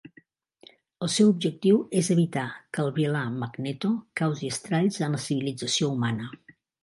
El 1.07 1.09
seu 1.15 1.27
objectiu 1.33 1.75
és 2.01 2.09
evitar 2.15 2.45
que 2.77 2.81
el 2.85 2.89
vilà 2.97 3.21
Magneto 3.43 3.93
causi 4.23 4.51
estralls 4.57 5.01
en 5.09 5.19
la 5.19 5.23
civilització 5.27 5.93
humana. 5.97 6.31